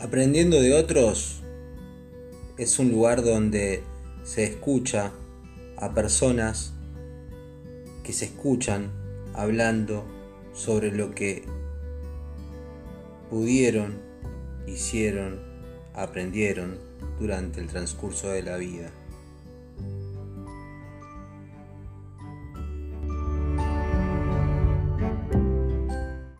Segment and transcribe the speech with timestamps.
[0.00, 1.42] Aprendiendo de otros
[2.56, 3.82] es un lugar donde
[4.22, 5.10] se escucha
[5.76, 6.72] a personas
[8.04, 8.92] que se escuchan
[9.34, 10.04] hablando
[10.52, 11.42] sobre lo que
[13.28, 13.98] pudieron,
[14.68, 15.40] hicieron,
[15.94, 16.78] aprendieron
[17.18, 18.92] durante el transcurso de la vida.